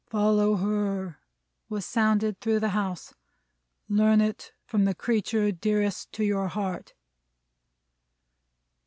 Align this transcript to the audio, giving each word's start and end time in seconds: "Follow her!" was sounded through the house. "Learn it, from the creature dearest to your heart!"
"Follow 0.07 0.55
her!" 0.55 1.19
was 1.69 1.85
sounded 1.85 2.41
through 2.41 2.59
the 2.59 2.69
house. 2.69 3.13
"Learn 3.87 4.19
it, 4.19 4.51
from 4.65 4.85
the 4.85 4.95
creature 4.95 5.51
dearest 5.51 6.11
to 6.13 6.23
your 6.23 6.47
heart!" 6.47 6.95